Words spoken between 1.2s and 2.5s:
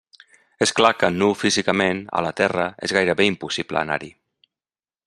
físicament, a la